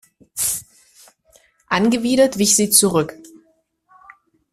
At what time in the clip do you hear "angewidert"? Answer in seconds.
1.67-2.39